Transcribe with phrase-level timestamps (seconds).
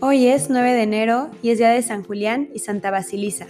[0.00, 3.48] Hoy es 9 de enero y es día de San Julián y Santa Basilisa.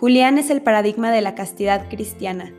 [0.00, 2.54] Julián es el paradigma de la castidad cristiana.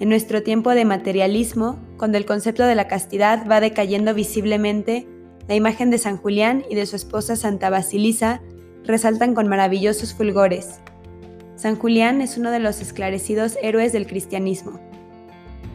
[0.00, 5.06] En nuestro tiempo de materialismo, cuando el concepto de la castidad va decayendo visiblemente,
[5.46, 8.42] la imagen de San Julián y de su esposa Santa Basilisa
[8.82, 10.80] resaltan con maravillosos fulgores.
[11.54, 14.80] San Julián es uno de los esclarecidos héroes del cristianismo.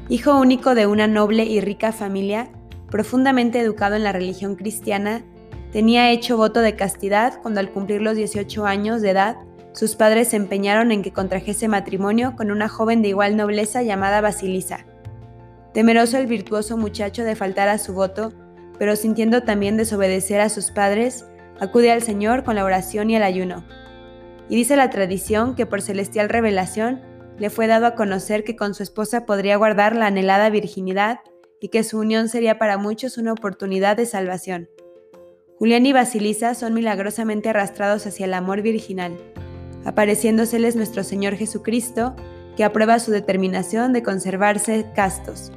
[0.09, 2.49] Hijo único de una noble y rica familia,
[2.91, 5.23] profundamente educado en la religión cristiana,
[5.71, 9.37] tenía hecho voto de castidad cuando al cumplir los 18 años de edad,
[9.73, 14.21] sus padres se empeñaron en que contrajese matrimonio con una joven de igual nobleza llamada
[14.21, 14.85] Basilisa.
[15.73, 18.33] Temeroso el virtuoso muchacho de faltar a su voto,
[18.79, 21.25] pero sintiendo también desobedecer a sus padres,
[21.59, 23.63] acude al Señor con la oración y el ayuno.
[24.49, 27.01] Y dice la tradición que por celestial revelación
[27.37, 31.19] le fue dado a conocer que con su esposa podría guardar la anhelada virginidad
[31.61, 34.69] y que su unión sería para muchos una oportunidad de salvación.
[35.59, 39.17] Julián y Basilisa son milagrosamente arrastrados hacia el amor virginal,
[39.85, 42.15] apareciéndoseles nuestro Señor Jesucristo,
[42.55, 45.51] que aprueba su determinación de conservarse castos.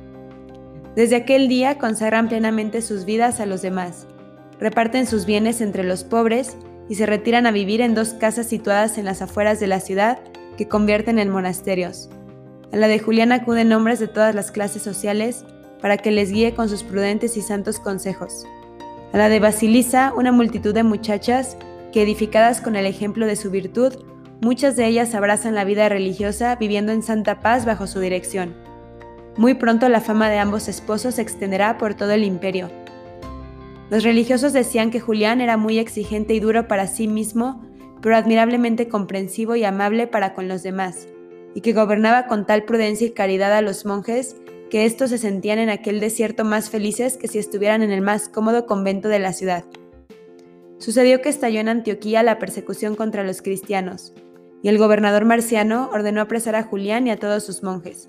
[0.97, 4.07] Desde aquel día consagran plenamente sus vidas a los demás,
[4.59, 6.57] reparten sus bienes entre los pobres
[6.89, 10.19] y se retiran a vivir en dos casas situadas en las afueras de la ciudad
[10.57, 12.09] que convierten en monasterios.
[12.73, 15.45] A la de Julián acuden hombres de todas las clases sociales
[15.83, 18.47] para que les guíe con sus prudentes y santos consejos.
[19.13, 21.57] A la de Basilisa, una multitud de muchachas
[21.93, 23.93] que, edificadas con el ejemplo de su virtud,
[24.41, 28.55] muchas de ellas abrazan la vida religiosa viviendo en santa paz bajo su dirección.
[29.37, 32.71] Muy pronto la fama de ambos esposos se extenderá por todo el imperio.
[33.91, 37.65] Los religiosos decían que Julián era muy exigente y duro para sí mismo,
[38.01, 41.09] pero admirablemente comprensivo y amable para con los demás,
[41.57, 44.37] y que gobernaba con tal prudencia y caridad a los monjes
[44.71, 48.29] que éstos se sentían en aquel desierto más felices que si estuvieran en el más
[48.29, 49.65] cómodo convento de la ciudad.
[50.79, 54.15] Sucedió que estalló en Antioquía la persecución contra los cristianos,
[54.63, 58.09] y el gobernador marciano ordenó apresar a Julián y a todos sus monjes.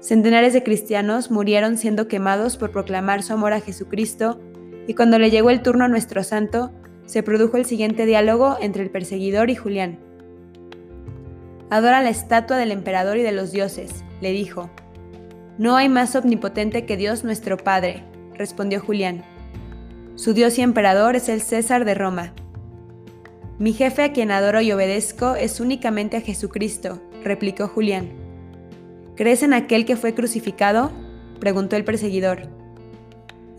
[0.00, 4.40] Centenares de cristianos murieron siendo quemados por proclamar su amor a Jesucristo,
[4.88, 6.72] y cuando le llegó el turno a nuestro santo,
[7.06, 9.98] se produjo el siguiente diálogo entre el perseguidor y Julián.
[11.70, 14.70] Adora la estatua del emperador y de los dioses, le dijo.
[15.62, 18.02] No hay más omnipotente que Dios nuestro Padre,
[18.34, 19.22] respondió Julián.
[20.16, 22.32] Su Dios y emperador es el César de Roma.
[23.60, 28.10] Mi jefe a quien adoro y obedezco es únicamente a Jesucristo, replicó Julián.
[29.14, 30.90] ¿Crees en aquel que fue crucificado?
[31.38, 32.48] preguntó el perseguidor.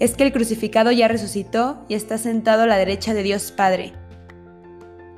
[0.02, 3.94] Es que el crucificado ya resucitó y está sentado a la derecha de Dios Padre.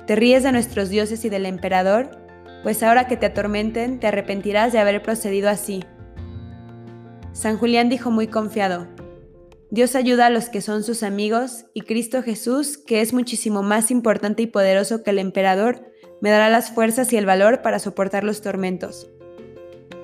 [0.06, 2.16] ¿Te ríes de nuestros dioses y del emperador?
[2.62, 5.84] Pues ahora que te atormenten te arrepentirás de haber procedido así
[7.36, 8.86] San Julián dijo muy confiado,
[9.68, 13.90] Dios ayuda a los que son sus amigos y Cristo Jesús, que es muchísimo más
[13.90, 15.82] importante y poderoso que el emperador,
[16.22, 19.10] me dará las fuerzas y el valor para soportar los tormentos.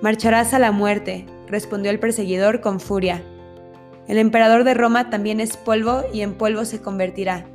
[0.02, 3.22] Marcharás a la muerte, respondió el perseguidor con furia.
[4.08, 7.46] El emperador de Roma también es polvo y en polvo se convertirá.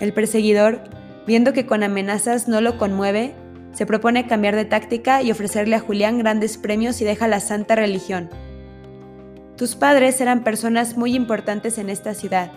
[0.00, 0.82] El perseguidor,
[1.24, 3.32] viendo que con amenazas no lo conmueve,
[3.72, 7.76] se propone cambiar de táctica y ofrecerle a Julián grandes premios y deja la santa
[7.76, 8.28] religión.
[9.56, 12.50] Tus padres eran personas muy importantes en esta ciudad.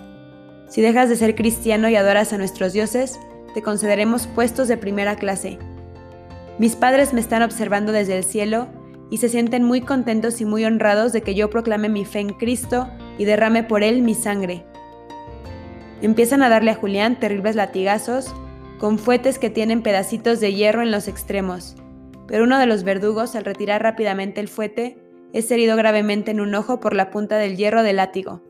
[0.68, 3.20] Si dejas de ser cristiano y adoras a nuestros dioses,
[3.54, 5.60] te concederemos puestos de primera clase.
[6.58, 8.68] Mis padres me están observando desde el cielo
[9.12, 12.30] y se sienten muy contentos y muy honrados de que yo proclame mi fe en
[12.30, 14.66] Cristo y derrame por él mi sangre.
[16.02, 18.34] Empiezan a darle a Julián terribles latigazos
[18.84, 21.78] con fuetes que tienen pedacitos de hierro en los extremos,
[22.28, 24.98] pero uno de los verdugos, al retirar rápidamente el fuete,
[25.32, 28.44] es herido gravemente en un ojo por la punta del hierro del látigo.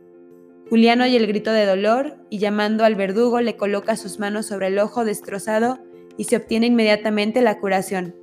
[0.71, 4.69] Julián oye el grito de dolor y llamando al verdugo le coloca sus manos sobre
[4.69, 5.77] el ojo destrozado
[6.17, 8.15] y se obtiene inmediatamente la curación.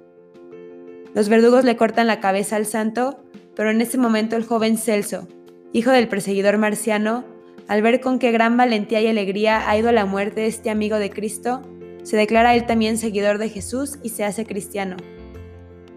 [1.14, 3.22] Los verdugos le cortan la cabeza al santo,
[3.54, 5.28] pero en ese momento el joven Celso,
[5.72, 7.24] hijo del perseguidor marciano,
[7.68, 10.96] al ver con qué gran valentía y alegría ha ido a la muerte este amigo
[10.96, 11.62] de Cristo,
[12.02, 14.96] se declara él también seguidor de Jesús y se hace cristiano.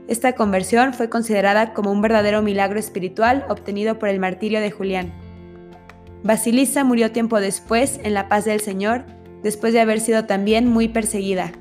[0.08, 5.14] Esta conversión fue considerada como un verdadero milagro espiritual obtenido por el martirio de Julián.
[6.24, 9.06] Basilisa murió tiempo después en la paz del Señor,
[9.44, 11.52] después de haber sido también muy perseguida.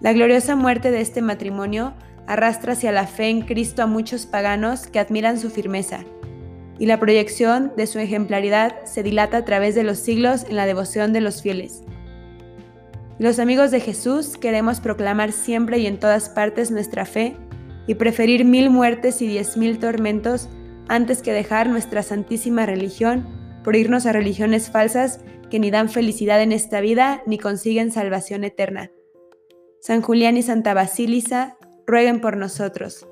[0.00, 1.94] La gloriosa muerte de este matrimonio
[2.26, 6.04] arrastra hacia la fe en Cristo a muchos paganos que admiran su firmeza,
[6.78, 10.66] y la proyección de su ejemplaridad se dilata a través de los siglos en la
[10.66, 11.82] devoción de los fieles.
[13.18, 17.36] Los amigos de Jesús queremos proclamar siempre y en todas partes nuestra fe
[17.86, 20.48] y preferir mil muertes y diez mil tormentos
[20.88, 23.26] antes que dejar nuestra santísima religión
[23.62, 28.42] por irnos a religiones falsas que ni dan felicidad en esta vida ni consiguen salvación
[28.42, 28.90] eterna.
[29.80, 31.56] San Julián y Santa Basilisa,
[31.86, 33.06] rueguen por nosotros.